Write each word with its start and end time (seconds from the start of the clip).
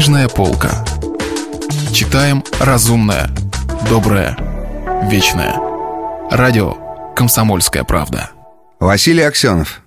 Книжная 0.00 0.30
полка. 0.30 0.82
Читаем 1.92 2.42
разумное, 2.58 3.28
доброе, 3.86 4.34
вечное. 5.10 5.54
Радио 6.30 7.12
«Комсомольская 7.14 7.84
правда». 7.84 8.30
Василий 8.78 9.22
Аксенов. 9.22 9.82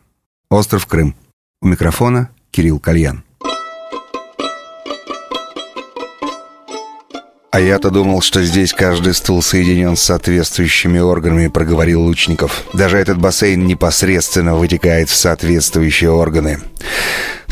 Остров 0.51 0.85
Крым. 0.85 1.15
У 1.63 1.67
микрофона 1.67 2.29
Кирилл 2.51 2.79
Кальян. 2.79 3.23
«А 7.49 7.59
я-то 7.59 7.89
думал, 7.89 8.21
что 8.21 8.43
здесь 8.43 8.71
каждый 8.71 9.15
стул 9.15 9.41
соединен 9.41 9.95
с 9.95 10.03
соответствующими 10.03 10.99
органами»,— 10.99 11.47
проговорил 11.49 12.03
Лучников. 12.03 12.65
«Даже 12.73 12.99
этот 12.99 13.17
бассейн 13.17 13.65
непосредственно 13.65 14.55
вытекает 14.55 15.09
в 15.09 15.15
соответствующие 15.15 16.11
органы». 16.11 16.59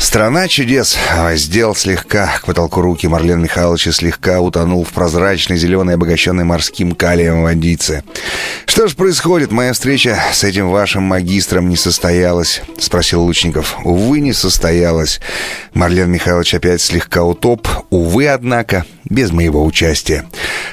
Страна 0.02 0.48
чудес. 0.48 0.98
Воздел 1.16 1.76
слегка 1.76 2.26
к 2.40 2.46
потолку 2.46 2.80
руки 2.80 3.06
Марлен 3.06 3.40
Михайлович 3.40 3.86
слегка 3.92 4.40
утонул 4.40 4.82
в 4.82 4.88
прозрачной 4.88 5.56
зеленой, 5.56 5.94
обогащенной 5.94 6.42
морским 6.42 6.96
калием 6.96 7.42
водице. 7.42 8.02
«Что 8.66 8.88
ж 8.88 8.96
происходит? 8.96 9.52
Моя 9.52 9.72
встреча 9.72 10.18
с 10.32 10.42
этим 10.42 10.70
вашим 10.70 11.04
магистром 11.04 11.68
не 11.68 11.76
состоялась?»— 11.76 12.62
спросил 12.78 13.22
Лучников. 13.22 13.76
«Увы, 13.84 14.18
не 14.18 14.32
состоялась». 14.32 15.20
Марлен 15.72 16.10
Михайлович 16.10 16.54
опять 16.54 16.80
слегка 16.80 17.22
утоп. 17.22 17.68
«Увы, 17.90 18.26
однако, 18.26 18.84
без 19.04 19.32
моего 19.32 19.64
участия. 19.64 20.24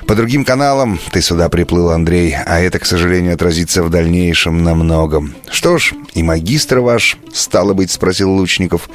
По 0.08 0.16
другим 0.16 0.46
каналам 0.46 1.00
ты 1.12 1.22
сюда 1.22 1.50
приплыл, 1.50 1.90
Андрей, 1.90 2.36
а 2.46 2.60
это, 2.60 2.80
к 2.80 2.86
сожалению, 2.86 3.34
отразится 3.34 3.84
в 3.84 3.90
дальнейшем 3.90 4.64
на 4.64 4.76
многом. 4.76 5.36
Что 5.50 5.78
ж, 5.78 5.94
и 6.14 6.24
магистр 6.24 6.80
ваш, 6.80 7.18
стало 7.34 7.74
быть, 7.74 7.92
спросил 7.92 8.32
Лучников. 8.32 8.90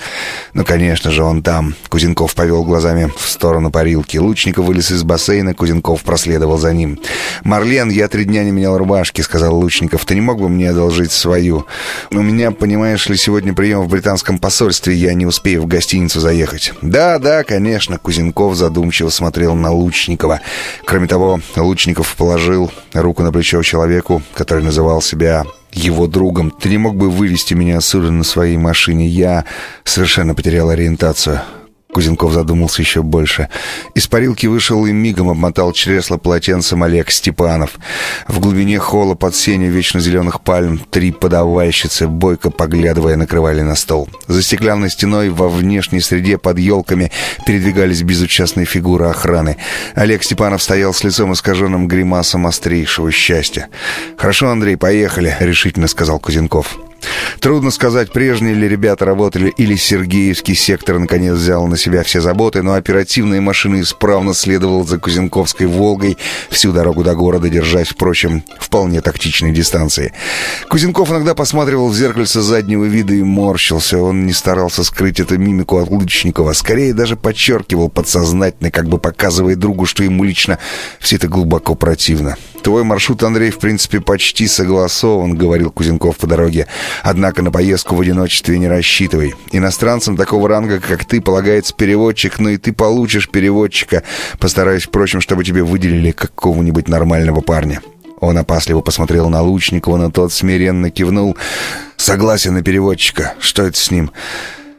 Ну, 0.55 0.65
конечно 0.65 1.11
же, 1.11 1.23
он 1.23 1.42
там. 1.42 1.75
Кузенков 1.89 2.34
повел 2.34 2.65
глазами 2.65 3.11
в 3.16 3.28
сторону 3.28 3.70
парилки. 3.70 4.16
Лучников 4.16 4.66
вылез 4.66 4.91
из 4.91 5.02
бассейна, 5.02 5.55
Кузенков 5.55 6.03
проследовал 6.03 6.58
за 6.58 6.73
ним. 6.73 7.01
«Марлен, 7.42 7.91
я 7.91 8.08
три 8.08 8.25
дня 8.25 8.45
не 8.45 8.51
менял 8.51 8.78
рубашки»,— 8.78 9.20
сказал 9.23 9.56
Лучников. 9.56 10.05
«Ты 10.05 10.14
не 10.14 10.20
мог 10.20 10.41
бы 10.41 10.48
мне 10.48 10.70
одолжить 10.70 11.12
свою? 11.12 11.67
У 12.11 12.23
меня, 12.23 12.51
понимаешь 12.51 13.08
ли, 13.08 13.17
сегодня 13.17 13.55
прием 13.55 13.83
в 13.83 13.89
британском 13.89 14.39
посольстве, 14.39 14.95
я 14.95 15.14
не 15.14 15.27
успею 15.27 15.62
в 15.62 15.67
гостиницу 15.67 16.20
заехать». 16.20 16.73
«Да, 16.83 17.19
да, 17.19 17.45
конечно»,— 17.45 17.98
Кузенков 18.03 18.56
задумчиво 18.56 19.11
смотрел 19.11 19.23
на 19.55 19.70
Лучникова. 19.70 20.41
Кроме 20.84 21.06
того, 21.06 21.41
Лучников 21.56 22.17
положил 22.17 22.70
руку 22.92 23.22
на 23.22 23.33
плечо 23.33 23.62
человеку, 23.62 24.22
который 24.34 24.64
называл 24.64 25.03
себя 25.03 25.44
его 25.72 26.06
другом. 26.06 26.50
Ты 26.50 26.69
не 26.69 26.78
мог 26.78 26.97
бы 26.97 27.11
вывести 27.11 27.55
меня 27.55 27.78
отсюда 27.78 28.11
на 28.11 28.25
своей 28.25 28.56
машине? 28.56 29.06
Я 29.06 29.45
совершенно 29.84 30.34
потерял 30.34 30.70
ориентацию. 30.70 31.42
Кузенков 31.95 32.33
задумался 32.33 32.83
еще 32.83 33.03
больше. 33.03 33.48
Из 33.95 34.09
парилки 34.09 34.48
вышел 34.48 34.84
и 34.84 34.91
мигом 34.91 35.31
обмотал 35.31 35.73
чресло 35.73 36.17
полотенцем 36.17 36.83
Олег 36.83 37.12
Степанов. 37.12 37.78
В 38.27 38.41
глубине 38.41 38.81
холла 38.81 39.14
под 39.14 39.36
сенью 39.36 39.70
вечно 39.70 40.01
зеленых 40.01 40.41
пальм 40.41 40.81
три 40.91 41.12
подавальщицы, 41.12 42.09
бойко 42.09 42.51
поглядывая, 42.51 43.14
накрывали 43.14 43.61
на 43.61 43.77
стол. 43.77 44.09
За 44.27 44.42
стеклянной 44.42 44.91
стеной 44.91 45.31
во 45.31 45.48
внешней 45.48 46.01
среде 46.01 46.36
под 46.36 46.59
елками 46.59 47.12
передвигались 47.47 48.03
безучастные 48.03 48.67
фигуры 48.67 49.06
охраны. 49.06 49.56
Олег 49.95 50.25
Степанов 50.25 50.64
стоял 50.64 50.92
с 50.92 51.05
лицом 51.05 51.33
искаженным 51.33 51.86
гримасом 51.86 52.48
острейшего 52.48 53.12
счастья. 53.12 53.69
«Хорошо, 54.17 54.51
Андрей, 54.51 54.77
поехали»,— 54.77 55.36
решительно 55.39 55.86
сказал 55.86 56.19
Кузенков. 56.19 56.77
Трудно 57.41 57.70
сказать, 57.70 58.12
прежние 58.12 58.55
ли 58.55 58.69
ребята 58.69 59.05
работали, 59.05 59.52
или 59.56 59.77
Сергеевский 59.77 60.55
сектор 60.55 60.98
наконец 60.98 61.34
взял 61.34 61.66
на 61.66 61.77
себя 61.77 62.02
все 62.02 62.20
заботы, 62.20 62.62
но 62.62 62.74
оперативная 62.74 63.41
машина 63.41 63.80
исправно 63.80 64.34
следовала 64.34 64.84
за 64.84 64.98
Кузенковской 64.98 65.66
«Волгой» 65.66 66.16
всю 66.50 66.72
дорогу 66.72 67.05
до 67.05 67.14
города, 67.14 67.48
держась, 67.48 67.88
впрочем, 67.88 68.42
вполне 68.58 69.00
тактичной 69.00 69.52
дистанции. 69.52 70.12
Кузенков 70.68 71.11
иногда 71.11 71.34
посматривал 71.34 71.89
в 71.89 71.96
зеркальце 71.96 72.40
заднего 72.40 72.84
вида 72.84 73.14
и 73.14 73.23
морщился. 73.23 73.98
Он 73.98 74.27
не 74.27 74.33
старался 74.33 74.84
скрыть 74.84 75.20
эту 75.20 75.39
мимику 75.39 75.79
от 75.79 75.90
Лучникова, 75.90 76.52
скорее 76.52 76.95
даже 76.95 77.17
подчеркивал 77.17 77.89
подсознательно, 77.89 78.70
как 78.70 78.89
бы 78.89 78.98
показывая 78.98 79.56
другу, 79.56 79.86
что 79.86 80.02
ему 80.02 80.24
лично 80.24 80.58
все 81.00 81.17
это 81.17 81.29
глубоко 81.29 81.74
противно. 81.74 82.36
«Твой 82.64 82.83
маршрут, 82.83 83.23
Андрей, 83.23 83.51
в 83.51 83.58
принципе, 83.58 84.01
почти 84.01 84.47
согласован»,— 84.47 85.35
говорил 85.36 85.70
Кузенков 85.70 86.17
по 86.17 86.27
дороге. 86.27 86.67
«Однако 87.02 87.42
на 87.42 87.51
поездку 87.51 87.95
в 87.95 88.01
одиночестве 88.01 88.58
не 88.58 88.69
рассчитывай. 88.69 89.35
Иностранцам 89.52 90.17
такого 90.17 90.48
ранга, 90.48 90.80
как 90.80 91.05
ты, 91.05 91.20
полагается 91.20 91.74
переводчик, 91.74 92.39
но 92.39 92.48
и 92.48 92.57
ты 92.57 92.73
получишь 92.73 93.29
переводчика. 93.29 94.03
Постараюсь, 94.39 94.85
впрочем, 94.85 95.20
чтобы 95.20 95.45
тебе 95.45 95.63
выделили 95.63 96.11
какого-нибудь 96.13 96.89
нормального 96.89 97.42
парня». 97.42 97.83
Он 98.20 98.39
опасливо 98.39 98.80
посмотрел 98.80 99.29
на 99.29 99.42
Лучникова, 99.42 99.98
но 99.98 100.11
тот 100.11 100.33
смиренно 100.33 100.91
кивнул. 100.91 101.36
«Согласен 101.98 102.55
на 102.55 102.63
переводчика. 102.63 103.35
Что 103.41 103.64
это 103.64 103.77
с 103.77 103.91
ним?» 103.91 104.11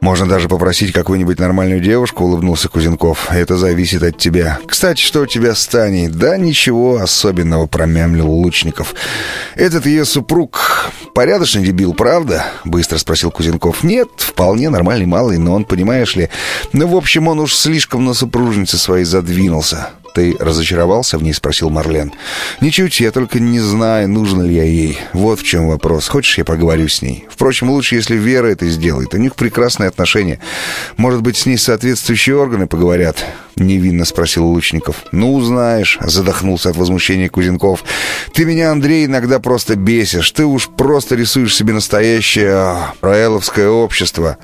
Можно 0.05 0.27
даже 0.27 0.47
попросить 0.47 0.93
какую-нибудь 0.93 1.39
нормальную 1.39 1.81
девушку, 1.81 2.25
улыбнулся 2.25 2.69
Кузенков. 2.69 3.31
Это 3.31 3.57
зависит 3.57 4.03
от 4.03 4.19
тебя. 4.19 4.59
Кстати, 4.67 5.01
что 5.01 5.21
у 5.21 5.25
тебя 5.25 5.55
с? 5.55 5.67
Да 5.67 6.37
ничего 6.37 6.97
особенного, 6.97 7.65
промямлил 7.65 8.29
Лучников. 8.29 8.93
Этот 9.55 9.87
ее 9.87 10.05
супруг 10.05 10.91
порядочный 11.15 11.65
дебил, 11.65 11.95
правда? 11.95 12.45
Быстро 12.65 12.99
спросил 12.99 13.31
Кузенков. 13.31 13.83
Нет, 13.83 14.09
вполне 14.17 14.69
нормальный 14.69 15.07
малый, 15.07 15.39
но 15.39 15.55
он, 15.55 15.65
понимаешь 15.65 16.15
ли... 16.15 16.29
Ну, 16.71 16.85
в 16.85 16.95
общем, 16.95 17.27
он 17.27 17.39
уж 17.39 17.55
слишком 17.55 18.05
на 18.05 18.13
супружнице 18.13 18.77
своей 18.77 19.05
задвинулся. 19.05 19.89
«Ты 20.15 20.37
разочаровался 20.39 21.17
в 21.17 21.23
ней?»— 21.23 21.33
спросил 21.35 21.69
Марлен. 21.69 22.13
«Ничуть, 22.61 23.01
я 23.01 23.11
только 23.11 23.41
не 23.41 23.59
знаю, 23.59 24.07
нужно 24.07 24.43
ли 24.43 24.55
я 24.55 24.63
ей. 24.63 24.97
Вот 25.11 25.41
в 25.41 25.43
чем 25.43 25.67
вопрос. 25.67 26.07
Хочешь, 26.07 26.37
я 26.37 26.45
поговорю 26.45 26.87
с 26.87 27.01
ней? 27.01 27.25
Впрочем, 27.29 27.69
лучше, 27.69 27.95
если 27.95 28.15
Вера 28.15 28.47
это 28.47 28.65
сделает. 28.69 29.13
У 29.13 29.17
них 29.17 29.35
прекрасные 29.35 29.89
отношения. 29.89 30.39
Может 30.95 31.21
быть, 31.21 31.35
с 31.35 31.45
ней 31.45 31.57
соответствующие 31.57 32.37
органы 32.37 32.65
поговорят?»— 32.65 33.25
невинно 33.57 34.05
спросил 34.05 34.45
Лучников. 34.45 35.03
«Ну, 35.11 35.41
знаешь»,— 35.41 35.97
задохнулся 36.01 36.69
от 36.69 36.77
возмущения 36.77 37.27
Кузенков. 37.27 37.83
«Ты 38.35 38.43
меня, 38.43 38.71
Андрей, 38.71 39.05
иногда 39.05 39.39
просто 39.39 39.77
бесишь. 39.77 40.29
Ты 40.31 40.45
уж 40.45 40.67
просто 40.67 41.15
рисуешь 41.15 41.55
себе 41.55 41.71
настоящее 41.71 42.51
а, 42.51 42.93
раэловское 42.99 43.69
общество. 43.69 44.37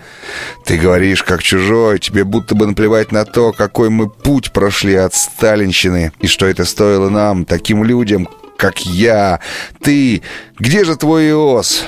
Ты 0.63 0.78
говоришь, 0.78 1.24
как 1.24 1.44
чужой, 1.44 2.00
тебе 2.00 2.24
будто 2.24 2.56
бы 2.56 2.68
наплевать 2.68 3.12
на 3.12 3.25
то, 3.25 3.51
какой 3.51 3.90
мы 3.90 4.09
путь 4.09 4.53
прошли 4.53 4.96
от 4.96 5.13
сталинщины, 5.13 6.13
и 6.22 6.28
что 6.28 6.46
это 6.46 6.63
стоило 6.63 7.09
нам, 7.09 7.44
таким 7.44 7.84
людям, 7.84 8.30
как 8.57 8.80
я, 8.85 9.41
ты. 9.81 10.22
Где 10.57 10.85
же 10.85 10.96
твой 10.96 11.30
Иос?» 11.31 11.84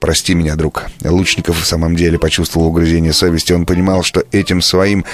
«Прости 0.00 0.34
меня, 0.34 0.54
друг». 0.54 0.84
Лучников 1.04 1.60
в 1.60 1.66
самом 1.66 1.96
деле 1.96 2.18
почувствовал 2.18 2.68
угрызение 2.68 3.12
совести. 3.12 3.52
Он 3.52 3.66
понимал, 3.66 4.02
что 4.02 4.22
этим 4.30 4.62
своим 4.62 5.04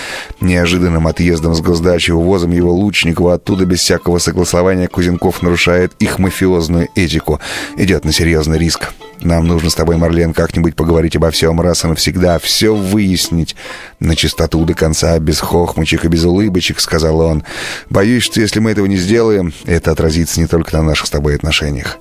неожиданным 0.40 1.06
отъездом 1.06 1.54
с 1.54 1.60
госдачи, 1.60 2.10
увозом 2.10 2.50
его 2.50 2.72
Лучникова 2.72 3.34
оттуда 3.34 3.64
без 3.64 3.80
всякого 3.80 4.18
согласования 4.18 4.88
Кузенков 4.88 5.42
нарушает 5.42 5.92
их 6.00 6.18
мафиозную 6.18 6.88
этику. 6.94 7.40
Идет 7.76 8.04
на 8.04 8.12
серьезный 8.12 8.58
риск. 8.58 8.92
Нам 9.20 9.46
нужно 9.46 9.70
с 9.70 9.74
тобой, 9.74 9.96
Марлен, 9.96 10.34
как-нибудь 10.34 10.76
поговорить 10.76 11.16
обо 11.16 11.30
всем 11.30 11.60
раз 11.60 11.84
и 11.84 11.88
навсегда, 11.88 12.38
все 12.38 12.74
выяснить 12.74 13.56
на 13.98 14.16
чистоту 14.16 14.64
до 14.66 14.74
конца, 14.74 15.18
без 15.18 15.40
хохмочек 15.40 16.04
и 16.04 16.08
без 16.08 16.24
улыбочек, 16.24 16.78
сказал 16.78 17.20
он. 17.20 17.42
Боюсь, 17.88 18.24
что 18.24 18.40
если 18.40 18.60
мы 18.60 18.72
этого 18.72 18.86
не 18.86 18.96
сделаем, 18.96 19.54
это 19.64 19.92
отразится 19.92 20.40
не 20.40 20.46
только 20.46 20.76
на 20.76 20.82
наших 20.82 21.06
с 21.06 21.10
тобой 21.10 21.36
отношениях. 21.36 21.98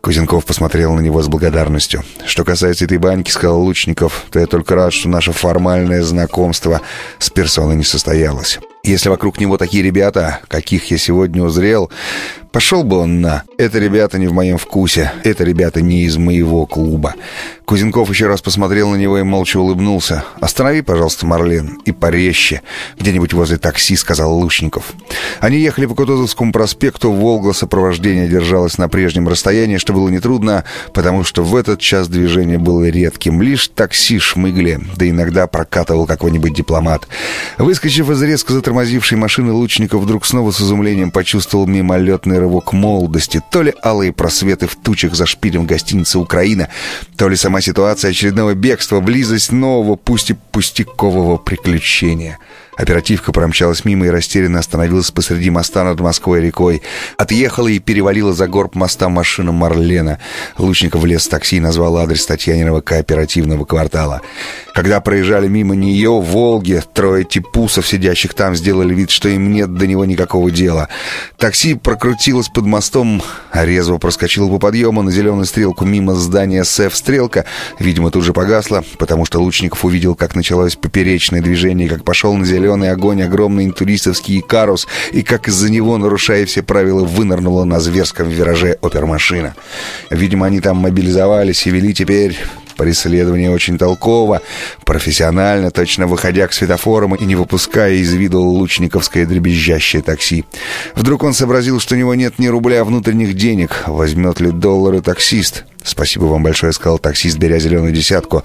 Кузенков 0.00 0.46
посмотрел 0.46 0.94
на 0.94 1.00
него 1.00 1.22
с 1.22 1.28
благодарностью. 1.28 2.02
«Что 2.26 2.44
касается 2.44 2.86
этой 2.86 2.98
баньки,— 2.98 3.30
сказал 3.32 3.60
Лучников,— 3.60 4.24
то 4.30 4.38
я 4.38 4.46
только 4.46 4.74
рад, 4.74 4.92
что 4.92 5.08
наше 5.08 5.32
формальное 5.32 6.02
знакомство 6.02 6.80
с 7.18 7.28
персоной 7.30 7.76
не 7.76 7.84
состоялось. 7.84 8.58
Если 8.82 9.10
вокруг 9.10 9.38
него 9.38 9.58
такие 9.58 9.82
ребята, 9.82 10.40
каких 10.48 10.90
я 10.90 10.96
сегодня 10.96 11.42
узрел, 11.42 11.90
пошел 12.52 12.84
бы 12.84 12.98
он 12.98 13.20
на. 13.20 13.44
Это 13.58 13.78
ребята 13.78 14.18
не 14.18 14.26
в 14.26 14.32
моем 14.32 14.58
вкусе, 14.58 15.12
это 15.24 15.44
ребята 15.44 15.80
не 15.80 16.02
из 16.02 16.16
моего 16.16 16.66
клуба. 16.66 17.14
Кузенков 17.70 18.10
еще 18.10 18.26
раз 18.26 18.42
посмотрел 18.42 18.90
на 18.90 18.96
него 18.96 19.16
и 19.18 19.22
молча 19.22 19.58
улыбнулся. 19.58 20.24
«Останови, 20.40 20.80
пожалуйста, 20.80 21.24
Марлен, 21.24 21.78
и 21.84 21.92
порезче. 21.92 22.62
Где-нибудь 22.98 23.32
возле 23.32 23.58
такси»,— 23.58 23.94
сказал 23.96 24.36
Лучников. 24.36 24.92
Они 25.38 25.58
ехали 25.58 25.86
по 25.86 25.94
Кутузовскому 25.94 26.50
проспекту, 26.50 27.12
Волга 27.12 27.52
сопровождение 27.52 28.26
держалось 28.26 28.76
на 28.76 28.88
прежнем 28.88 29.28
расстоянии, 29.28 29.76
что 29.76 29.92
было 29.92 30.08
нетрудно, 30.08 30.64
потому 30.92 31.22
что 31.22 31.44
в 31.44 31.54
этот 31.54 31.78
час 31.78 32.08
движение 32.08 32.58
было 32.58 32.88
редким. 32.88 33.40
Лишь 33.40 33.68
такси 33.68 34.18
шмыгли, 34.18 34.80
да 34.96 35.08
иногда 35.08 35.46
прокатывал 35.46 36.06
какой-нибудь 36.06 36.52
дипломат. 36.52 37.06
Выскочив 37.56 38.10
из 38.10 38.20
резко 38.20 38.52
затормозившей 38.52 39.16
машины, 39.16 39.52
Лучников 39.52 40.02
вдруг 40.02 40.26
снова 40.26 40.50
с 40.50 40.60
изумлением 40.60 41.12
почувствовал 41.12 41.68
мимолетный 41.68 42.39
рывок 42.40 42.72
молодости. 42.72 43.40
То 43.50 43.62
ли 43.62 43.72
алые 43.84 44.12
просветы 44.12 44.66
в 44.66 44.76
тучах 44.76 45.14
за 45.14 45.26
шпилем 45.26 45.66
гостиницы 45.66 46.18
«Украина», 46.18 46.68
то 47.16 47.28
ли 47.28 47.36
сама 47.36 47.60
ситуация 47.60 48.10
очередного 48.10 48.54
бегства, 48.54 49.00
близость 49.00 49.52
нового, 49.52 49.96
пусть 49.96 50.30
и 50.30 50.34
пустякового 50.34 51.36
приключения. 51.36 52.38
Оперативка 52.80 53.30
промчалась 53.30 53.84
мимо 53.84 54.06
и 54.06 54.08
растерянно 54.08 54.58
остановилась 54.58 55.10
посреди 55.10 55.50
моста 55.50 55.84
над 55.84 56.00
Москвой-рекой. 56.00 56.80
Отъехала 57.18 57.68
и 57.68 57.78
перевалила 57.78 58.32
за 58.32 58.48
горб 58.48 58.74
моста 58.74 59.10
машина 59.10 59.52
Марлена. 59.52 60.18
Лучников 60.56 61.02
влез 61.02 61.26
в 61.26 61.28
такси 61.28 61.56
и 61.58 61.60
назвал 61.60 61.98
адрес 61.98 62.24
Татьяниного 62.24 62.80
кооперативного 62.80 63.66
квартала. 63.66 64.22
Когда 64.72 65.02
проезжали 65.02 65.46
мимо 65.46 65.74
нее, 65.74 66.08
в 66.08 66.24
«Волге», 66.24 66.82
трое 66.94 67.24
типусов, 67.24 67.86
сидящих 67.86 68.32
там, 68.32 68.56
сделали 68.56 68.94
вид, 68.94 69.10
что 69.10 69.28
им 69.28 69.52
нет 69.52 69.74
до 69.74 69.86
него 69.86 70.06
никакого 70.06 70.50
дела. 70.50 70.88
Такси 71.36 71.74
прокрутилось 71.74 72.48
под 72.48 72.64
мостом, 72.64 73.22
резво 73.52 73.98
проскочило 73.98 74.48
по 74.48 74.58
подъему 74.58 75.02
на 75.02 75.10
зеленую 75.10 75.44
стрелку 75.44 75.84
мимо 75.84 76.14
здания 76.14 76.64
СЭФ 76.64 76.96
«Стрелка». 76.96 77.44
Видимо, 77.78 78.10
тут 78.10 78.24
же 78.24 78.32
погасла, 78.32 78.82
потому 78.96 79.26
что 79.26 79.38
Лучников 79.38 79.84
увидел, 79.84 80.14
как 80.14 80.34
началось 80.34 80.76
поперечное 80.76 81.42
движение, 81.42 81.86
как 81.86 82.04
пошел 82.04 82.34
на 82.34 82.46
зеленый 82.46 82.69
огонь 82.90 83.22
огромный 83.22 83.64
интуристовский 83.66 84.40
Икарус, 84.40 84.86
и 85.12 85.22
как 85.22 85.48
из-за 85.48 85.70
него, 85.70 85.96
нарушая 85.98 86.46
все 86.46 86.62
правила, 86.62 87.04
вынырнула 87.04 87.64
на 87.64 87.80
зверском 87.80 88.28
вираже 88.28 88.78
опермашина. 88.80 89.54
Видимо, 90.10 90.46
они 90.46 90.60
там 90.60 90.76
мобилизовались 90.78 91.66
и 91.66 91.70
вели 91.70 91.94
теперь 91.94 92.36
Преследование 92.80 93.50
очень 93.50 93.76
толково, 93.76 94.40
профессионально, 94.86 95.70
точно 95.70 96.06
выходя 96.06 96.48
к 96.48 96.54
светофорам 96.54 97.14
и 97.14 97.26
не 97.26 97.36
выпуская 97.36 97.92
из 97.92 98.10
виду 98.14 98.40
лучниковское 98.40 99.26
дребезжащее 99.26 100.00
такси. 100.00 100.46
Вдруг 100.94 101.22
он 101.22 101.34
сообразил, 101.34 101.78
что 101.78 101.94
у 101.94 101.98
него 101.98 102.14
нет 102.14 102.38
ни 102.38 102.46
рубля 102.46 102.82
внутренних 102.82 103.34
денег. 103.34 103.84
Возьмет 103.86 104.40
ли 104.40 104.50
доллары 104.50 105.02
таксист? 105.02 105.64
«Спасибо 105.82 106.24
вам 106.24 106.42
большое»,— 106.42 106.72
сказал 106.74 106.98
таксист, 106.98 107.38
беря 107.38 107.58
зеленую 107.58 107.92
десятку. 107.92 108.44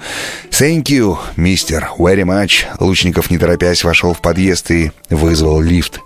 «Thank 0.52 0.84
you, 0.86 1.18
мистер. 1.36 1.90
Very 1.98 2.24
much». 2.24 2.66
Лучников, 2.80 3.30
не 3.30 3.38
торопясь, 3.38 3.84
вошел 3.84 4.14
в 4.14 4.22
подъезд 4.22 4.72
и 4.72 4.92
вызвал 5.10 5.60
лифт. 5.60 6.00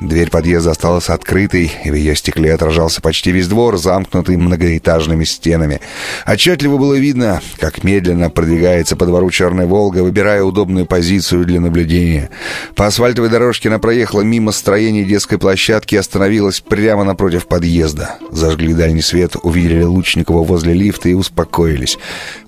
Дверь 0.00 0.30
подъезда 0.30 0.70
осталась 0.70 1.08
открытой, 1.08 1.72
и 1.84 1.90
в 1.90 1.94
ее 1.94 2.14
стекле 2.14 2.54
отражался 2.54 3.00
почти 3.00 3.32
весь 3.32 3.48
двор, 3.48 3.78
замкнутый 3.78 4.36
многоэтажными 4.36 5.24
стенами. 5.24 5.80
Отчетливо 6.24 6.76
было 6.76 6.94
видно, 6.94 7.40
как 7.58 7.82
медленно 7.82 8.30
продвигается 8.30 8.94
по 8.94 9.06
двору 9.06 9.30
«Черная 9.30 9.66
Волга», 9.66 10.02
выбирая 10.04 10.44
удобную 10.44 10.86
позицию 10.86 11.44
для 11.44 11.60
наблюдения. 11.60 12.30
По 12.76 12.86
асфальтовой 12.86 13.28
дорожке 13.28 13.68
она 13.68 13.78
проехала 13.78 14.20
мимо 14.20 14.52
строения 14.52 15.04
детской 15.04 15.38
площадки 15.38 15.96
и 15.96 15.98
остановилась 15.98 16.60
прямо 16.60 17.02
напротив 17.04 17.48
подъезда. 17.48 18.16
Зажгли 18.30 18.72
дальний 18.72 19.02
свет, 19.02 19.36
увидели 19.42 19.82
Лучникова 19.82 20.44
возле 20.44 20.75
лифта 20.76 21.08
и 21.08 21.14
успокоились. 21.14 21.98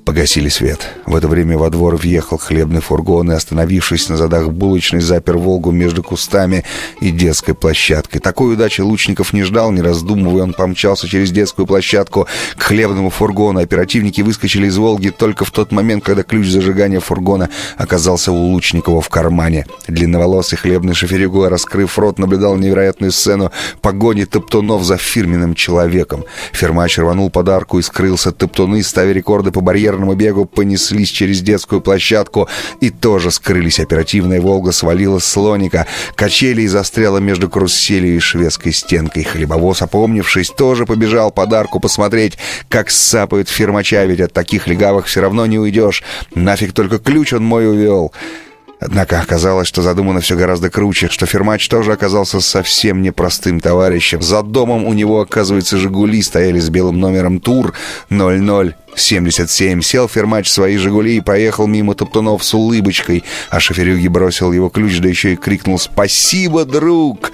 Погасили 0.08 0.49
свет. 0.49 0.88
В 1.05 1.14
это 1.14 1.28
время 1.28 1.58
во 1.58 1.69
двор 1.69 1.96
въехал 1.96 2.38
хлебный 2.38 2.81
фургон 2.81 3.31
и, 3.31 3.34
остановившись 3.34 4.08
на 4.08 4.16
задах 4.16 4.50
булочной, 4.50 5.02
запер 5.02 5.37
«Волгу» 5.37 5.70
между 5.70 6.02
кустами 6.02 6.64
и 7.02 7.10
детской 7.10 7.52
площадкой. 7.52 8.20
Такой 8.20 8.55
удачи 8.55 8.81
Лучников 8.81 9.34
не 9.34 9.43
ждал, 9.43 9.70
не 9.70 9.82
раздумывая, 9.82 10.44
он 10.44 10.55
помчался 10.55 11.06
через 11.06 11.31
детскую 11.31 11.66
площадку 11.66 12.26
к 12.56 12.62
хлебному 12.62 13.10
фургону. 13.10 13.60
Оперативники 13.60 14.22
выскочили 14.22 14.69
из 14.69 14.78
«Волги» 14.78 15.10
только 15.10 15.44
в 15.44 15.50
тот 15.50 15.72
момент, 15.72 16.05
когда 16.05 16.22
ключ 16.22 16.49
зажигания 16.49 17.00
фургона 17.00 17.50
оказался 17.76 18.32
у 18.32 18.46
Лучникова 18.46 19.02
в 19.02 19.10
кармане. 19.10 19.66
Длинноволосый 19.88 20.56
хлебный 20.56 20.94
шоферюга, 20.94 21.50
раскрыв 21.50 21.99
рот, 21.99 22.19
наблюдал 22.19 22.56
невероятную 22.56 23.12
сцену 23.12 23.52
погони 23.82 24.25
топтунов 24.25 24.84
за 24.84 24.96
фирменным 24.96 25.55
человеком. 25.55 26.25
Фермач 26.52 26.96
рванул 26.96 27.28
подарку 27.28 27.78
и 27.78 27.82
скрылся. 27.82 28.32
Топтуны, 28.32 28.82
ставя 28.82 29.12
рекорды 29.12 29.50
по 29.50 29.60
барьерному 29.98 30.14
бегу, 30.14 30.44
понеслись 30.44 31.10
через 31.10 31.40
детскую 31.40 31.80
площадку 31.80 32.48
и 32.80 32.90
тоже 32.90 33.30
скрылись. 33.30 33.80
Оперативная 33.80 34.40
«Волга» 34.40 34.72
свалилась 34.72 35.24
с 35.24 35.32
слоника. 35.32 35.86
Качели 36.14 36.66
застряла 36.66 37.18
между 37.18 37.48
каруселью 37.48 38.16
и 38.16 38.20
шведской 38.20 38.72
стенкой. 38.72 39.24
Хлебовоз, 39.24 39.82
опомнившись, 39.82 40.50
тоже 40.50 40.86
побежал 40.86 41.30
подарку 41.30 41.80
посмотреть, 41.80 42.38
как 42.68 42.90
сапают 42.90 43.48
фирмача, 43.48 44.04
ведь 44.04 44.20
от 44.20 44.32
таких 44.32 44.68
легавых 44.68 45.06
все 45.06 45.20
равно 45.20 45.46
не 45.46 45.58
уйдешь. 45.58 46.02
Нафиг 46.34 46.72
только 46.72 46.98
ключ 46.98 47.32
он 47.32 47.44
мой 47.44 47.68
увел. 47.68 48.12
Однако 48.80 49.20
оказалось, 49.20 49.66
что 49.66 49.82
задумано 49.82 50.20
все 50.20 50.36
гораздо 50.36 50.70
круче, 50.70 51.08
что 51.08 51.26
Фермач 51.26 51.69
тоже 51.69 51.92
оказался 51.92 52.40
совсем 52.40 53.02
непростым 53.02 53.60
товарищем. 53.60 54.22
За 54.22 54.42
домом 54.42 54.84
у 54.84 54.92
него, 54.92 55.20
оказывается, 55.20 55.78
«Жигули» 55.78 56.22
стояли 56.22 56.60
с 56.60 56.70
белым 56.70 57.00
номером 57.00 57.40
«Тур 57.40 57.75
00». 58.10 58.75
77. 58.96 59.80
Сел 59.82 60.08
Фермач 60.08 60.46
в 60.46 60.52
свои 60.52 60.76
«Жигули» 60.76 61.16
и 61.16 61.20
поехал 61.20 61.66
мимо 61.66 61.94
Топтунов 61.94 62.44
с 62.44 62.54
улыбочкой, 62.54 63.25
а 63.50 63.60
шоферюги 63.60 64.08
бросил 64.08 64.52
его 64.52 64.69
ключ, 64.69 64.98
да 64.98 65.08
еще 65.08 65.32
и 65.34 65.36
крикнул 65.36 65.78
«Спасибо, 65.78 66.64
друг!». 66.64 67.32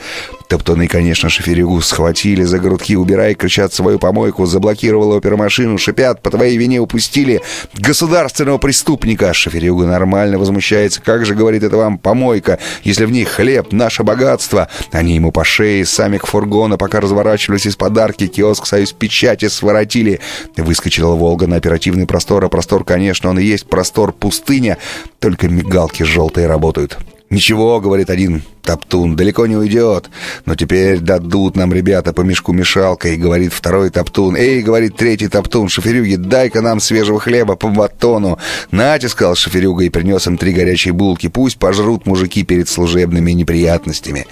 Топтуны, 0.48 0.88
конечно, 0.88 1.30
шоферюгу 1.30 1.80
схватили 1.80 2.42
за 2.42 2.58
грудки, 2.58 2.96
убирая, 2.96 3.34
кричат 3.34 3.72
свою 3.72 3.98
помойку, 3.98 4.44
заблокировала 4.44 5.16
опермашину, 5.16 5.78
шипят, 5.78 6.20
по 6.20 6.30
твоей 6.30 6.56
вине 6.58 6.80
упустили 6.80 7.40
государственного 7.74 8.58
преступника. 8.58 9.32
Шоферюга 9.32 9.86
нормально 9.86 10.38
возмущается, 10.38 11.00
как 11.00 11.24
же, 11.24 11.34
говорит, 11.34 11.62
это 11.62 11.76
вам 11.76 11.98
помойка, 11.98 12.58
если 12.82 13.06
в 13.06 13.10
ней 13.10 13.24
хлеб, 13.24 13.72
наше 13.72 14.02
богатство. 14.02 14.68
Они 14.92 15.14
ему 15.14 15.32
по 15.32 15.44
шее, 15.44 15.86
сами 15.86 16.18
к 16.18 16.26
фургону, 16.26 16.76
пока 16.76 17.00
разворачивались 17.00 17.66
из 17.66 17.76
подарки, 17.76 18.26
киоск 18.26 18.66
«Союз 18.66 18.92
печати» 18.92 19.48
своротили. 19.48 20.20
Выскочила 20.56 21.14
«Волга» 21.14 21.46
на 21.46 21.56
оперативный 21.56 22.06
простор, 22.06 22.44
а 22.44 22.48
простор, 22.48 22.84
конечно, 22.84 23.30
он 23.30 23.38
и 23.38 23.44
есть 23.44 23.66
простор 23.66 24.12
пустыня, 24.12 24.76
только 25.20 25.48
мигалки 25.48 26.02
желтые 26.02 26.46
работают. 26.46 26.98
«Ничего»,— 27.34 27.80
говорит 27.82 28.10
один 28.10 28.42
топтун,— 28.62 29.16
«далеко 29.16 29.46
не 29.46 29.56
уйдет. 29.56 30.08
Но 30.46 30.54
теперь 30.54 31.00
дадут 31.00 31.56
нам 31.56 31.72
ребята 31.72 32.12
по 32.12 32.20
мешку 32.20 32.52
мешалкой»,— 32.52 33.16
говорит 33.24 33.52
второй 33.52 33.90
топтун. 33.90 34.36
«Эй»,— 34.36 34.62
говорит 34.62 34.96
третий 34.96 35.26
топтун,— 35.26 35.68
«шоферюги, 35.68 36.14
дай-ка 36.14 36.60
нам 36.60 36.78
свежего 36.78 37.18
хлеба 37.18 37.56
по 37.56 37.66
батону». 37.66 38.38
«Нате»,— 38.70 39.08
сказал 39.10 39.34
шоферюга 39.34 39.82
и 39.82 39.88
принес 39.88 40.28
им 40.28 40.38
три 40.38 40.52
горячие 40.52 40.94
булки. 40.94 41.26
«Пусть 41.26 41.58
пожрут 41.58 42.06
мужики 42.06 42.44
перед 42.44 42.68
служебными 42.68 43.32
неприятностями». 43.32 44.28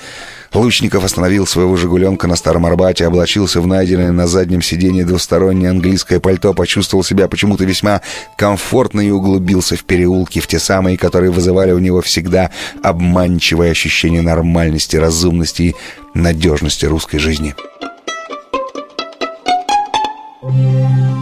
Лучников 0.54 1.04
остановил 1.04 1.46
своего 1.46 1.76
«Жигуленка» 1.76 2.26
на 2.26 2.36
Старом 2.36 2.66
Арбате, 2.66 3.06
облачился 3.06 3.60
в 3.60 3.66
найденное 3.66 4.12
на 4.12 4.26
заднем 4.26 4.60
сиденье 4.60 5.04
двустороннее 5.04 5.70
английское 5.70 6.20
пальто, 6.20 6.52
почувствовал 6.52 7.02
себя 7.02 7.26
почему-то 7.26 7.64
весьма 7.64 8.02
комфортно 8.36 9.00
и 9.00 9.10
углубился 9.10 9.76
в 9.76 9.84
переулки, 9.84 10.40
в 10.40 10.46
те 10.46 10.58
самые, 10.58 10.98
которые 10.98 11.30
вызывали 11.30 11.72
у 11.72 11.78
него 11.78 12.02
всегда 12.02 12.50
обманчивое 12.82 13.70
ощущение 13.70 14.20
нормальности, 14.20 14.96
разумности 14.96 15.62
и 15.62 15.76
надежности 16.14 16.84
русской 16.84 17.18
жизни. 17.18 17.54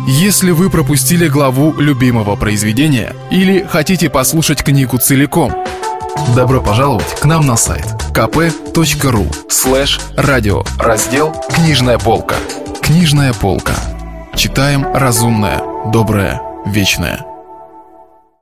Если 0.08 0.50
вы 0.50 0.70
пропустили 0.70 1.28
главу 1.28 1.72
любимого 1.78 2.34
произведения 2.36 3.14
или 3.30 3.62
хотите 3.62 4.10
послушать 4.10 4.62
книгу 4.62 4.98
целиком– 4.98 5.54
Добро 6.34 6.60
пожаловать 6.60 7.20
к 7.20 7.24
нам 7.24 7.46
на 7.46 7.56
сайт 7.56 7.99
kp.ru 8.12 9.26
слэш 9.48 10.00
радио 10.16 10.62
раздел 10.78 11.32
«Книжная 11.54 11.98
полка». 11.98 12.34
Книжная 12.82 13.32
полка. 13.32 13.74
Читаем 14.34 14.86
разумное, 14.94 15.62
доброе, 15.92 16.42
вечное. 16.66 17.29